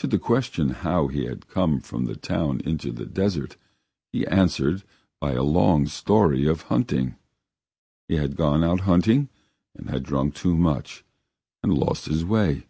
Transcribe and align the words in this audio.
To 0.00 0.08
the 0.08 0.18
question 0.18 0.70
how 0.70 1.06
he 1.06 1.26
had 1.26 1.46
come 1.46 1.78
from 1.78 2.06
the 2.06 2.16
town 2.16 2.60
into 2.64 2.90
the 2.90 3.06
desert, 3.06 3.56
he 4.12 4.26
answered 4.26 4.82
by 5.20 5.34
a 5.34 5.44
long 5.44 5.86
story 5.86 6.44
of 6.44 6.62
hunting; 6.62 7.14
he 8.08 8.16
had 8.16 8.34
gone 8.34 8.64
out 8.64 8.80
hunting, 8.80 9.28
had 9.88 10.02
drunk 10.02 10.34
too 10.34 10.56
much, 10.56 11.04
and 11.62 11.72
lost 11.72 12.06
his 12.06 12.24
way. 12.24 12.64